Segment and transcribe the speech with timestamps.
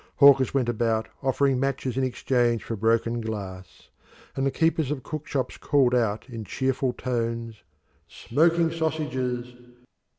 [0.15, 3.89] Hawkers went about offering matches in exchange for broken glass,
[4.35, 7.61] and the keepers of the cook shops called out in cheerful tones,
[8.07, 9.53] "Smoking sausages!"